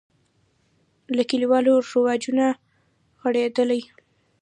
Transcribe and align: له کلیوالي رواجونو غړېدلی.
له 1.15 1.23
کلیوالي 1.29 1.71
رواجونو 1.93 2.47
غړېدلی. 3.21 3.81